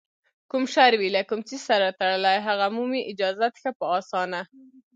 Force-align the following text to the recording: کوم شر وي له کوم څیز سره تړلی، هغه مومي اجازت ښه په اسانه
کوم 0.51 0.63
شر 0.73 0.91
وي 0.99 1.09
له 1.15 1.21
کوم 1.29 1.41
څیز 1.47 1.61
سره 1.69 1.95
تړلی، 1.99 2.37
هغه 2.47 2.65
مومي 2.75 3.01
اجازت 3.11 3.53
ښه 3.61 3.71
په 3.79 3.85
اسانه 3.99 4.41